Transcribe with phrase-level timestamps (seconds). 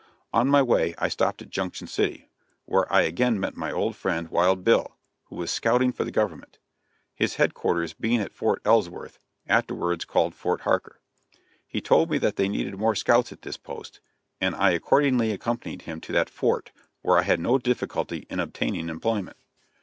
[0.33, 2.27] On my way I stopped at Junction City,
[2.65, 6.57] where I again met my old friend Wild Bill, who was scouting for the government;
[7.13, 10.99] his headquarters being at Fort Ellsworth, afterwards called Fort Harker.
[11.67, 13.99] He told me that they needed more scouts at this post,
[14.39, 16.71] and I accordingly accompanied him to that fort,
[17.03, 19.37] where I had no difficulty in obtaining employment.